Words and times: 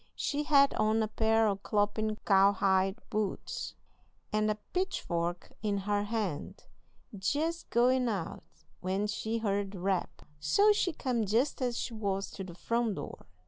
She 0.15 0.45
had 0.45 0.73
on 0.73 1.03
a 1.03 1.07
pair 1.07 1.47
o' 1.47 1.55
clompin' 1.57 2.15
cowhide 2.25 2.97
boots, 3.11 3.75
and 4.33 4.49
a 4.49 4.55
pitchfork 4.73 5.51
in 5.61 5.77
her 5.77 6.05
hand, 6.05 6.63
jest 7.15 7.69
goin' 7.69 8.09
out, 8.09 8.43
when 8.79 9.05
she 9.05 9.37
heard 9.37 9.69
the 9.73 9.79
rap. 9.79 10.23
So 10.39 10.73
she 10.73 10.91
come 10.91 11.27
jest 11.27 11.61
as 11.61 11.77
she 11.77 11.93
was 11.93 12.31
to 12.31 12.43
the 12.43 12.55
front 12.55 12.95
door. 12.95 13.27